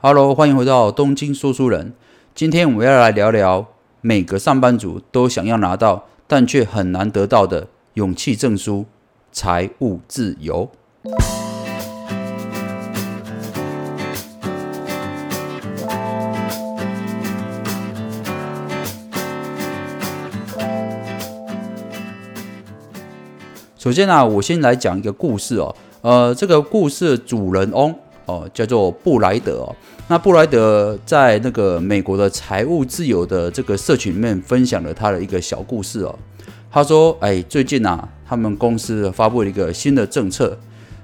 [0.00, 1.92] Hello，欢迎回到东京说书人。
[2.32, 3.66] 今天我们要来聊聊
[4.00, 8.86] 每个上班族都想要拿到，但却很难得到的勇气证书——
[9.32, 10.70] 财务自由。
[23.76, 25.74] 首先呢，我先来讲一个故事哦。
[26.02, 27.92] 呃，这个故事主人翁。
[28.28, 29.74] 哦，叫做布莱德哦。
[30.06, 36.16] 那布莱德在那个美国的财务自由的这个社群里面分享了他的一个小故事哦。
[36.70, 40.56] 他说：“哎，最近啊，他们公司发布了一个新的政策。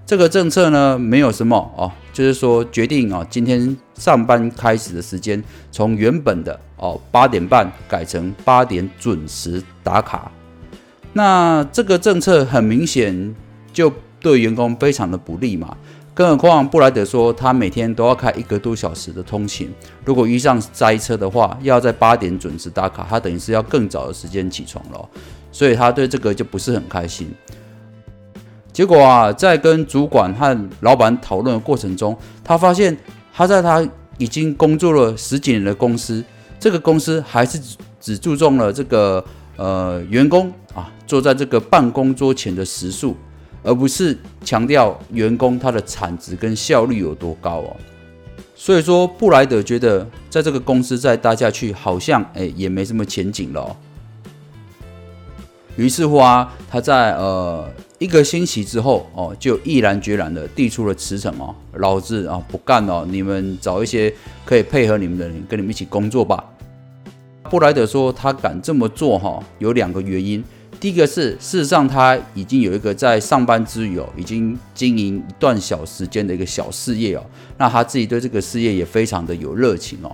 [0.06, 10.30] 这个政策呢，没有什么哦，就是说决定啊，今天上班开始的时间从原本的哦八点半改成八点准时打卡。
[11.14, 13.34] 那这个政策很明显
[13.72, 15.74] 就对员工非常的不利嘛。”
[16.14, 19.68] 更何况布莱德说，他每天都要开一个多小时的通勤，
[20.04, 25.08] 如果遇上塞车的话，要在八点准时打卡，他等于是要更早的时间起床了，
[25.50, 27.28] 所以他对这个就不是很开心。
[28.72, 32.96] 结果啊，在跟主管和老板讨论的过程中，他发现
[33.32, 33.84] 他在他
[34.16, 36.24] 已经工作了十几年的公司，
[36.60, 37.60] 这个公司还是
[38.00, 39.24] 只注重了这个
[39.56, 43.16] 呃员工啊坐在这个办公桌前的时数。
[43.64, 47.76] 而不是强调员工他的产值跟效率有多高哦，
[48.54, 53.74] 所以说布莱德觉得在这个公司再待下去好像哎也没什么前景了。
[55.76, 66.44] 于是乎啊，他在呃一个星期之后哦，就毅然决然的递出了辞呈哦，老子啊不干了，你们找一些可以配合你们的人跟你们一起工作吧。
[67.50, 70.44] 布莱德说他敢这么做哈，有两个原因。
[70.84, 77.24] 第一个是，事实上他已经有一个在上班之余哦，已经经营一段小时间的一个小事业哦，
[77.56, 80.12] 那他自己对这个事业也非常的有热情哦。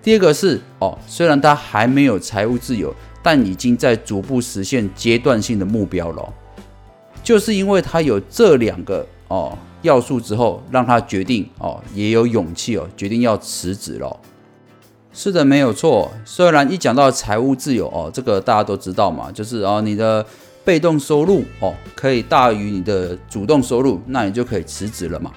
[0.00, 6.32] 第二个是哦，虽然他还没有财务自由，但已经在逐步实现阶段性的目标了。
[7.24, 14.20] 就是因为他有这两个哦要素之后，让他决定哦，也有勇气哦，决定要辞职了。
[15.14, 16.10] 是的，没有错。
[16.24, 20.24] 虽然一讲到财务自由哦，这个大家都知道嘛，就是哦，你的
[20.64, 25.30] 被动收入哦可以大于你的主动收入，那你就可以辞职了嘛。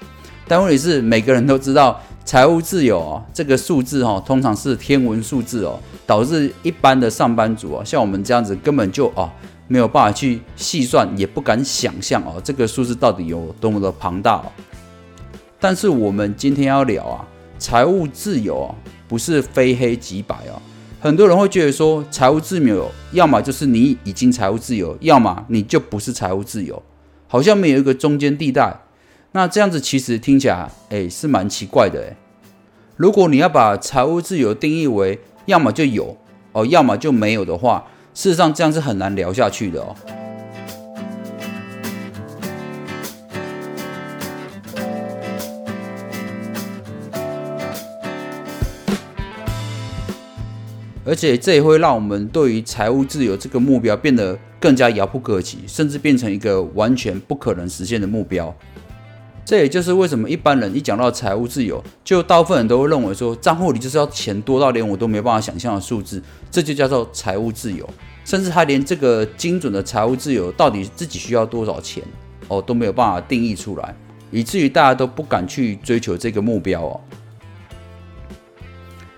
[0.48, 9.30] 但问题是，每个人都知道财务自由哦，这个数字哦，通常是天文数字哦，导致一般的上班族哦，像我们这样子根本就哦
[9.68, 14.46] 没有办法去细算，也不敢想象哦，这个数字到底有多么的庞大哦。
[15.60, 18.74] 但是我们今天要聊啊，财务自由哦。
[19.08, 20.60] 不是非黑即白哦，
[21.00, 26.82] 很多人会觉得说财务自由，要么就是你已经财务自由，要么你就不是财务自由，
[27.28, 28.74] 好像没有一个中间地带。
[29.32, 32.16] 那这样子其实听起来，哎，是蛮奇怪的哎。
[32.96, 36.16] 如果你要把财务自由定义为要么就有
[36.52, 39.94] 哦，要么就没有的话，事实上这样是很难聊下去的哦。
[51.06, 58.52] 而且这也会让我们对于财务自由这个目标变得更加遥不可及，甚至变成一个完全不可能实现的目标。
[59.44, 67.88] 这也就是为什么一般人一讲到财务自由，就大部分人都会认为说账户里就是要钱多到连我都没办法想象的数字，这就叫做财务自由。
[68.24, 72.02] 甚至他连这个精准的财务自由到底自己需要多少钱
[72.48, 73.94] 哦都没有办法定义出来，
[74.32, 77.00] 以至于大家都不敢去追求这个目标哦。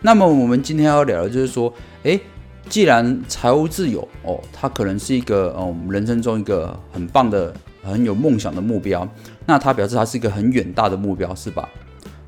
[0.00, 1.72] 那么我们今天要聊的就是说，
[2.04, 2.20] 诶，
[2.68, 9.06] 既然财务自由哦，它可能是一个哦，我们人生中一个很棒的、很有梦想的目标，
[9.44, 11.68] 那它表示它是一个很远大的目标，是吧？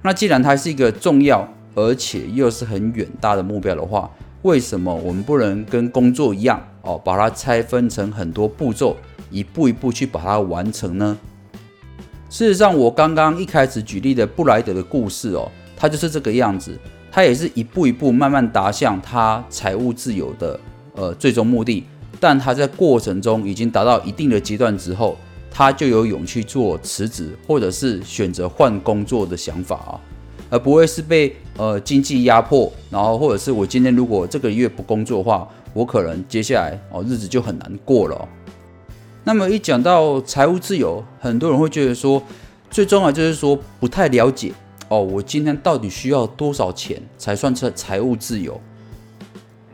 [0.03, 4.11] 那既然它是一个重要而且又是很远大的目标的话，
[4.43, 8.97] 为什么我们不能跟工作一样哦，把它拆分成很多步骤，
[9.31, 11.17] 一步一步去把它完成呢？
[12.29, 16.77] 事实上，我刚刚一开始举例的布莱德的故事哦，它就是这个样子。
[17.11, 20.59] 他也是一步一步慢慢达向他财务自由的
[20.95, 21.85] 呃最终目的，
[22.21, 25.17] 但他在过程中已经达到一定的阶段之后，
[25.51, 30.01] 他就有勇气做辞职或者是选择换工作的想法啊，
[30.51, 38.29] 而不会是被呃经济压迫，然后或者是我今天如果这个月不工作的话，我可能接下来哦日子就很难过了。
[39.25, 42.23] 那么一讲到财务自由，很多人会觉得说，
[42.71, 44.53] 最重要就是说不太了解。
[44.91, 48.61] 哦，我今天到底需要多少钱才算是财务自由？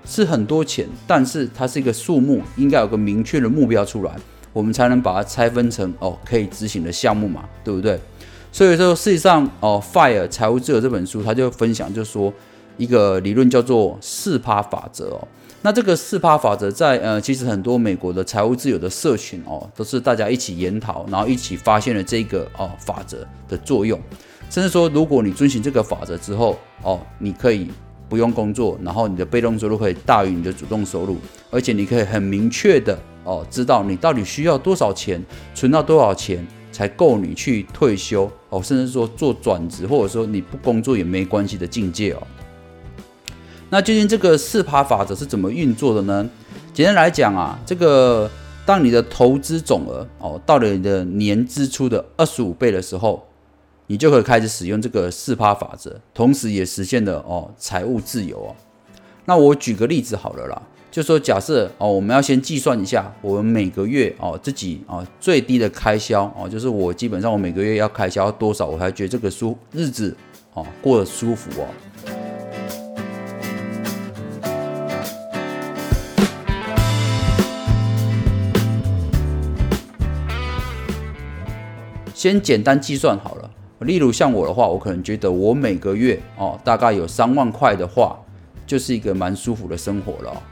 [0.05, 4.15] 是很多钱，但是它是一个数目，应该有个明确的目标出来，
[4.53, 7.99] 我们才能把它拆分成哦可以执行的项目嘛，对不对？
[8.53, 12.31] 所以说，事实上哦，《Fire 财务自由》这本书，他就分享，就说
[12.77, 15.29] 一个理论叫做四趴法则哦。
[15.63, 23.99] 那这个四趴法则在呃，其实很多美国的财务自由的社群哦，都是大家一起研讨，然后一起发现了这个哦法则的作用。
[24.49, 27.69] 甚至说，如果你遵循这个法则之后哦，你可以
[28.09, 31.17] 不用工作，然后你的被动收入可以大于你的主动收入，
[31.51, 35.23] 而且你可以很明确的哦，知道你到底需要多少钱，
[35.55, 42.23] 存到多少钱才够你去退休哦，甚至说做转职，或者说你不工作也没关系的境界哦。
[43.69, 46.31] 那究竟这个四趴法则是怎么运作的呢？
[46.73, 48.31] 简单来讲啊，这个
[48.65, 53.26] 当你的投资总额哦到了你的年支出的二十五倍的时候，
[53.89, 58.57] 你就可以开始使用这个四趴法则，同时也实现了哦财务自由哦。
[59.27, 60.61] 那我举个例子好了啦，
[60.91, 70.17] 就说假设哦我们要先计算一下我们每个月哦自己哦最低的开销哦，就是我基本上我每个月要开销多少，我才觉得这个舒日子
[70.55, 71.67] 哦过得舒服哦。
[82.15, 83.46] 先简单计算好了，
[83.81, 88.19] 例如像我的话，我可能觉得我每个月哦，大概有三万块的话，
[88.67, 90.43] 就是一个蛮舒服的生活了。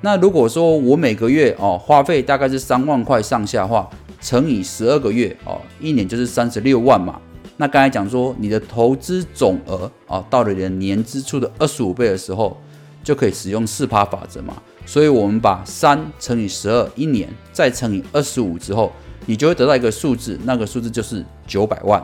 [0.00, 3.88] 那如果说我每个月哦花费大概是三万块上下的话，
[4.20, 7.20] 乘以十二个月哦，一年就是三十六万嘛。
[7.56, 12.56] 那刚才讲说你的投资总额啊，到了你的年支出的二十五倍的时候，
[13.04, 14.54] 就可以使用四趴法则嘛。
[14.84, 18.90] 所以我们把三乘以十二一年，再乘以二十五之后。
[19.28, 22.00] 你就会得到一个数字，那个数字就是九百万。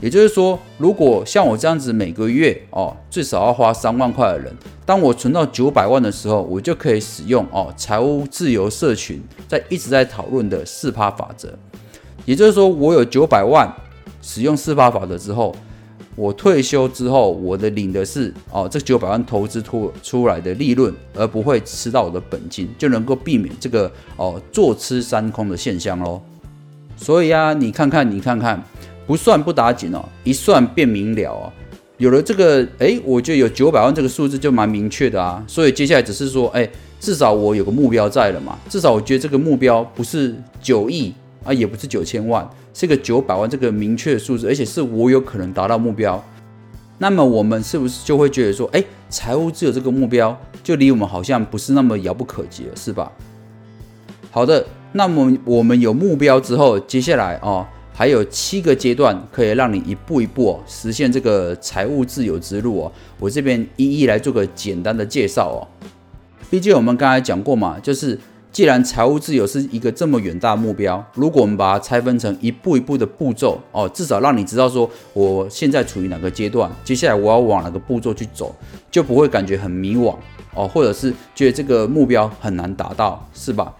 [0.00, 4.54] 也就是说，如果像我这样子每个月哦，最少要花三万块的人，
[4.86, 11.52] 当我存到九百万的时候，我就可以使用哦财务自由社群在一直在讨论的四趴法则。
[12.24, 13.68] 也就是说，我有九百万，
[14.22, 15.52] 使用四趴法则之后，
[16.14, 26.22] 我退休之后，我的领的是哦这九百万投资出出来的利润，而不会吃到我的本金，就能够避免这个哦坐吃山空的现象喽。
[26.96, 28.62] 所以啊，你看看，你看看，
[29.08, 31.50] 不算不打紧哦，一算便明了哦。
[31.96, 35.42] 有了这个，哎，我觉得有九百万这个数字就蛮明确的啊。
[35.48, 36.68] 所以接下来只是说，哎，
[37.00, 38.58] 至少我有个目标在了嘛。
[38.68, 46.22] 至少我觉得这个目标不是九亿啊，也不是九千万，是个九百万这个明确的数字，而且是我有可能达到目标。
[46.98, 53.10] 那么我们是不是就会觉得说，哎，财务自由这个目标就离我们好像不是那么遥不可及了，是吧？
[54.30, 54.66] 好的。
[54.92, 57.66] 那么我们有目标之后，接下来哦，
[57.98, 62.92] 还有七个阶段可以让你一步一步实现这个财务自由之路哦。
[63.18, 65.58] 我这边一一来做个简单的介绍哦。
[66.48, 68.16] 毕竟我们刚才讲过嘛，就是
[68.52, 78.54] 既然财务自由是一个这么远大目标，如果我们把它拆分成一步一步的步骤哦，至少让你知道说我现在处于哪个阶段，接下来我要往哪个步骤去走，
[78.92, 80.14] 就不会感觉很迷惘
[80.54, 83.74] 哦，或者是觉得这个目标很难达到，是吧？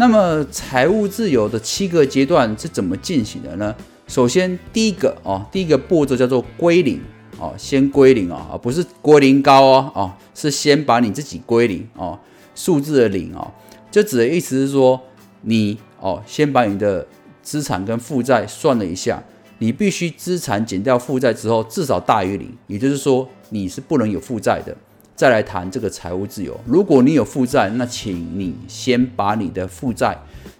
[0.00, 3.76] 那么财务自由的七个阶段是怎么进行的呢？
[4.08, 6.98] 首先，第一个哦，第一个步骤叫做归零
[7.38, 12.18] 哦，先归零啊，不是归零高哦，哦，是先把你自己归零哦，
[12.54, 13.52] 数字的零哦，
[13.90, 14.98] 就指的意思是说，
[15.42, 17.06] 你哦，先把你的
[17.42, 19.22] 资产跟负债算了一下，
[19.58, 24.74] 你必须资产减掉负债之后至少大于零，也就是说你是不能有负债的。
[25.20, 26.58] 再来谈这个财务自由。
[26.64, 30.16] 如果你有负债，那请你先把你的负债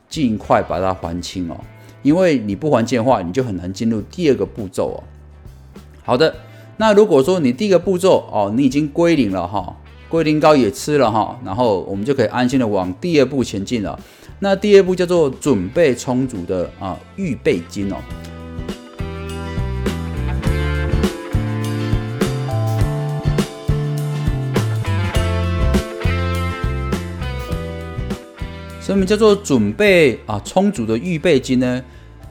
[0.07, 1.59] 尽快把它还清哦，
[2.03, 5.01] 因为你不还清的话，你就很难进入第二个步骤哦。
[6.03, 6.35] 好的，
[6.77, 9.75] 那如果说你第一个步骤哦，你已经归零了哈，
[10.11, 13.99] 归零膏也吃了哈，然后我们就可以安心的往第二步前进了。
[14.41, 17.97] 那第二步叫做准备充足的啊预备金哦。
[28.95, 31.83] 什么叫做准备啊充足的预备金呢？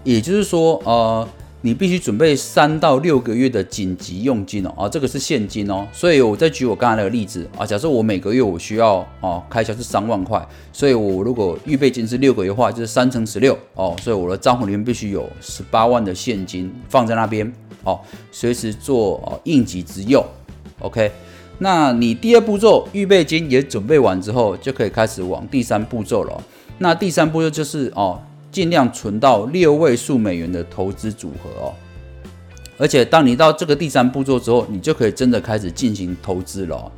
[0.03, 1.27] 也就是说，呃，
[1.61, 5.87] 你必须准备三到六个月的紧急用金哦，啊，这个是现金哦。
[5.93, 17.49] 所以我再举我刚才那个例子啊，假设我每个月我需要哦开销是三万块，所以我如果预备金是六个月的话，就是三乘十六哦，所以我的账户里面必须有十八万的现金放在那边
[17.83, 17.99] 哦，
[18.31, 20.21] 随时做哦应急之用。
[20.79, 21.09] OK。
[21.59, 26.41] 那你第二步骤预备金也准备完之后，就可以开始往第三步骤了。
[26.77, 28.19] 那第三步骤就是哦，
[28.51, 31.73] 尽量存到六位数美元的投资组合哦。
[32.77, 36.89] 而且当你到这个第三步骤之后，你就可以真的开始进行投资了。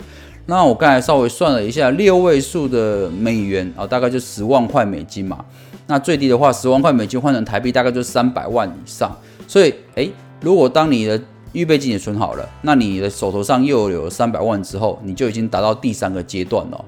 [0.46, 5.44] 那我刚才稍微算了一下，六位数的美元啊，大概就十万块美金嘛。
[5.88, 9.12] 那最低的话，十万块美金换成台币大概就三百万以上。
[9.48, 11.20] 所以，诶，如果当你的
[11.54, 16.86] 预备金也存好了，那你的手头上又有三百万之后，你就已经达到第三个阶段了。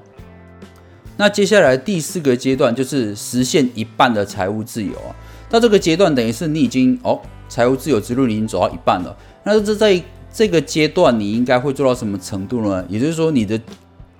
[1.16, 5.14] 那接下来第四个阶段就是实现一半的财务自由啊。
[5.48, 9.16] 到这个阶段，等于是你已经哦，财务自由之路你已经走到一半了。
[9.44, 10.02] 那这在
[10.32, 12.84] 这个阶段，你应该会做到什么程度呢？
[12.88, 13.60] 也就是说，你的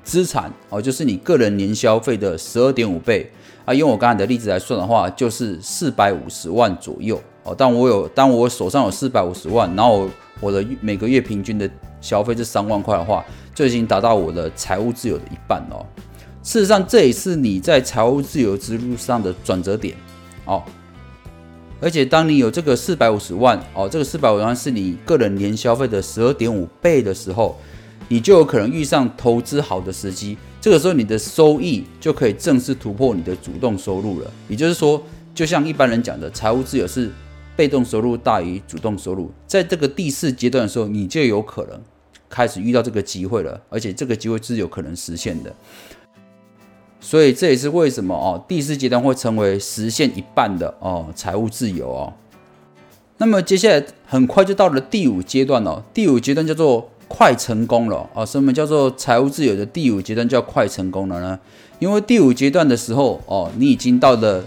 [0.05, 3.29] 资产哦，就是你个人年消费的十二点五倍
[3.65, 3.75] 啊。
[3.75, 7.53] 用我刚才的例子来算的话，就是四百五十万左右哦。
[7.53, 10.09] 当我有，当我手上有四百五十万，然后
[10.45, 11.69] 我的每个月平均的
[12.03, 13.25] 消费是三万块的话，
[13.55, 15.81] 就已经达到我的财务自由的一半哦。
[16.43, 19.97] 事实上，这也是你在财务自由之路上的转折点
[20.45, 20.63] 哦。
[21.81, 27.59] 而且，当你有这个四百五十万哦，这个四百五十万是你个人年消费的十二点五倍的时候，
[28.09, 30.37] 你就有可能遇上投资好的时机。
[30.61, 34.31] 这个时候，你的收益就可以正式突破你的主动收入了。
[34.49, 35.03] 也就是说，
[35.35, 37.11] 就像一般人讲的，财务自由是
[37.57, 39.31] 被动收入大于主动收入。
[39.47, 41.81] 在这个第四阶段的时候，你就有可能
[42.29, 45.55] 开始遇到这个机会了，而且这个机会是有可能实现的。
[47.01, 52.13] 所以这也是为什么哦，第四阶段会成为实现一半的哦财务自由哦。
[53.19, 58.25] 那么接下来很快就到了第五阶段哦，第五阶段叫做快成功了啊。
[58.25, 61.39] 什么叫做财务自由的第五阶段叫快成功了呢？
[61.79, 64.43] 因为第五阶段的时候哦，你已经到了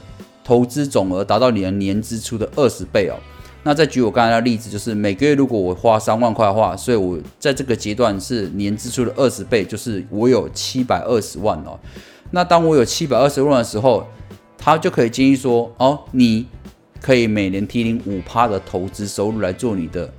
[0.48, 3.20] 投资总额达到你的年支出的二十倍哦。
[3.64, 11.78] 那再举我刚才的例子，就是每个月如果我花三万块的话，所以我在这个阶段是年支出的二十倍，就是我有七百二十万哦。
[12.32, 14.08] 那当我有七百二十万的时候，
[14.58, 16.46] 他就可以建议说：哦，你
[17.02, 20.10] 可以每年提领五趴的投资收入来做你的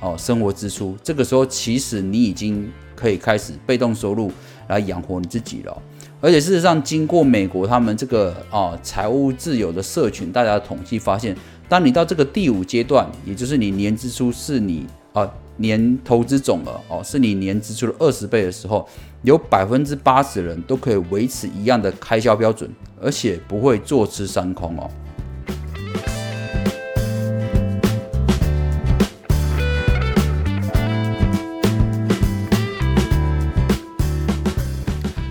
[0.00, 0.94] 哦生活支出。
[1.02, 4.30] 这个时候，其实你已经可以开始被动收入
[4.68, 5.82] 来养活你自己了。
[6.20, 11.36] 而且事实上，经过美国他们这个啊财务自由的社群，大家的统计发现，
[11.68, 15.30] 当你到这个第五阶段，也就是你年支出是你啊。
[15.60, 18.88] 年投资总额哦，是你年支出的二十倍的时候，
[19.22, 22.70] 有百分之八十人都可以维持一样的开销标准，
[23.02, 24.88] 而且不会坐吃山空哦。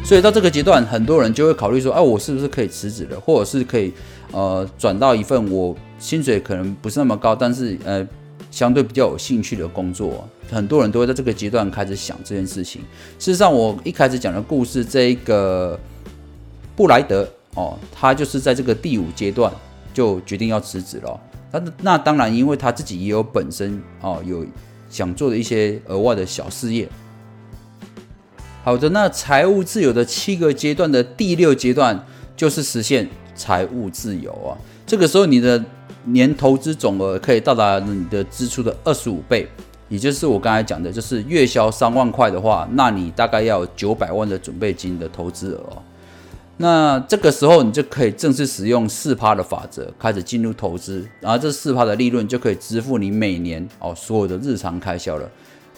[0.07, 3.91] 所以到这个阶段，很多人就会考虑说：，哎，我是不是可以辞职了，或者是可以
[4.31, 8.07] 呃转到一份我薪水可能不是那么高，但是呃。
[8.49, 12.81] 相对比较有兴趣的工作，很多人都会在这个阶段开始想这件事情。
[13.19, 15.77] 事实上，我一开始讲的故事，这一个
[16.75, 19.51] 布莱德哦，他就是在这个第五阶段
[19.93, 21.19] 就决定要辞职了。
[21.51, 24.43] 那那当然，因为他自己也有本身哦有
[24.89, 26.87] 想做的一些额外的小事业。
[28.67, 31.97] 好的，那财务自由的七个阶段的第六阶段
[32.35, 34.51] 就是实现财务自由啊。
[34.85, 35.63] 这个时候你的。
[36.03, 39.45] 年投资总额可以到达你的支出的二十五倍，
[39.89, 45.83] 也就是我刚才讲的，就是月销三万块的话，那你大概要有九百万的准备金的投资额。
[46.55, 55.29] 那这个时候你就可以正式使用四趴的法则，开始进入投资，然后这四趴的利润就可以支付你每年哦所有的日常开销了。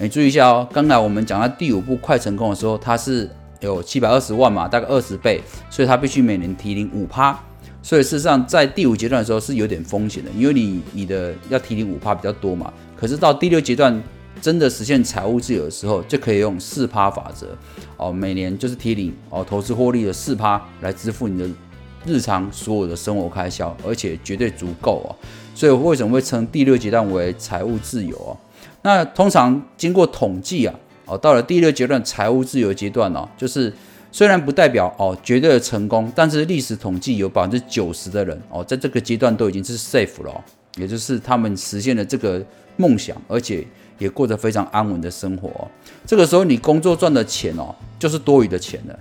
[0.01, 3.29] 你注意一下哦，刚才我们讲到第五步快成功的时候，它是
[3.59, 7.37] 有七百二十万嘛，大概二十倍，所以它必须每年提零五趴。
[7.83, 12.71] 所以事实上，在第五阶段的时候是有点风险的，因为你你的要提零五趴比较多嘛。
[12.95, 14.01] 可是到第六阶段，
[14.41, 17.47] 真的实现财务自由的时候，就可以用四趴法则
[17.97, 21.49] 哦，每年就是提零哦投资获利的四趴来支付你的
[22.05, 25.11] 日常所有的生活开销，而且绝对足够哦。
[25.53, 28.31] 所以为什么会称第六阶段为财务自由啊？
[28.81, 33.73] 那通常经过统计啊，哦到了第六阶段财务自由阶段呢，就是。
[34.11, 40.43] 虽然不代表哦绝对的成功，但是历史统计有百分之九十的人哦，在这个阶段都已经是 safe 了，
[40.77, 42.43] 也就是他们实现了这个
[42.75, 43.63] 梦想，而且
[43.99, 45.51] 也过着非常安稳的生活。
[46.07, 48.99] 这个时候你工作赚的钱哦，就是多余的钱了，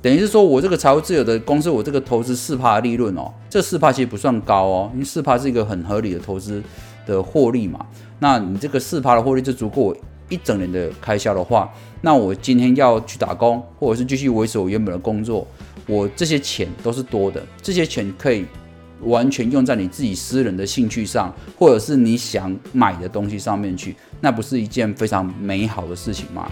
[0.00, 6.62] 等于是说我这个财务自由的公司，我这个投资四帕利润哦，这四帕其实不算高哦，因为四帕是一个很合理的投资
[7.06, 7.84] 的获利嘛，
[8.18, 9.96] 那你这个四趴的获利就足够我。
[10.30, 11.70] 一整年的开销的话，
[12.00, 15.46] 那我今天要去打工，或者是继续维持我原本的工作，
[15.86, 17.42] 我这些钱都是多的。
[17.60, 18.46] 这些钱可以
[19.02, 26.50] 完全用在你自己私人的兴趣上，或者是你想买的东西上面去，那不是一件非常美好的事情吗？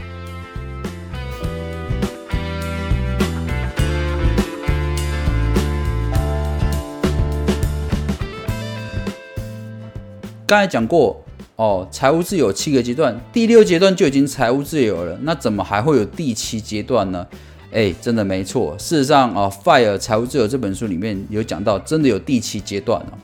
[10.53, 11.19] 刚才讲过。
[11.57, 17.27] 哦，财务自由七个阶段，第六阶段就已经财务自由了，那怎么还会有第七阶段呢？
[17.73, 23.19] 哎，真的没错，事实上啊，《Fire 财务自由》这本书里面有讲到，真的有第七阶段哦。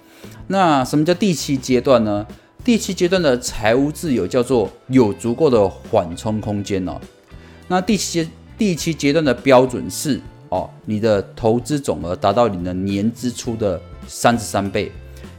[0.46, 2.26] 那什么叫第七阶段呢？
[2.64, 6.98] 第七阶段的财务自由叫做有足够的缓冲空间哦。
[7.66, 10.18] 那第七阶第七阶段的标准是
[10.48, 14.92] 哦，你的投资总额达到你的年支出的三十三倍，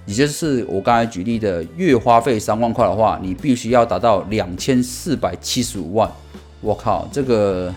[0.10, 6.12] 也就是我刚才举例的月花费三万块的话，你必须要达到两千四百七十五万。
[6.62, 7.72] 我靠，这个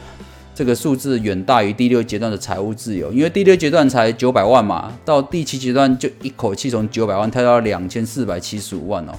[0.55, 9.13] 这个数字远大于第六阶段的财务自由，因为第六阶段才九百万嘛，到第七阶段就一口气从九百万跳到两千四百七十五万哦，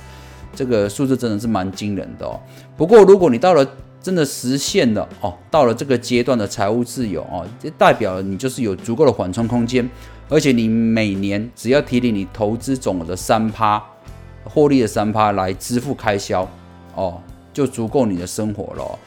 [0.56, 2.40] 这个数字真的是蛮惊人的哦。
[2.76, 3.64] 不过如果你到了
[4.02, 9.88] 真的实现了哦，到了这个阶段的财务自由哦，这代表你就是有足够的缓冲空间，
[10.30, 13.84] 而且你每年只要提领你投资总额的三趴，
[14.44, 16.50] 获利的三趴来支付开销
[16.96, 17.22] 哦，
[17.54, 19.00] 就足够你的生活了。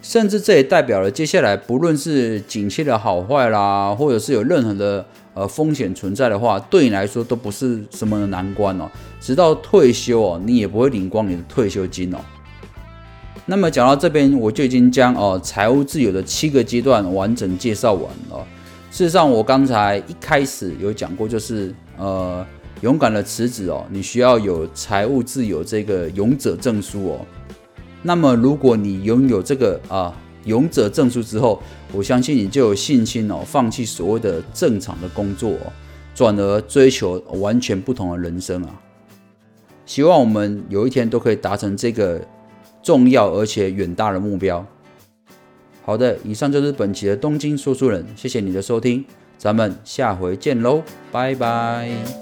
[0.00, 8.90] 甚至这也代表了接下来不论是景气的好坏啦，或者是有任何的呃风险存在的话，对你来说都不是什么难关哦。
[9.20, 12.18] 直到退休哦，你也不会领光你的退休金哦。
[13.46, 18.44] 那么讲到这边，我就已经将哦财务自由的七个阶段完整介绍完了。
[18.92, 22.46] 事实上，我刚才一开始有讲过，就是呃
[22.82, 27.26] 勇敢的辞职哦，你需要有财务自由这个勇者证书哦。
[28.02, 35.54] 那么如果你拥有这个啊勇者证书之后，我相信你就有信心哦，放弃所谓的正常的工作，
[36.14, 38.78] 转而追求完全不同的人生啊。
[39.86, 42.20] 希望我们有一天都可以达成这个。
[42.84, 44.66] 重要而且远大的目标。
[45.84, 49.04] 好的，以上就是本期的东京说书人，谢谢你的收听，
[49.36, 52.21] 咱们下回见喽，拜拜。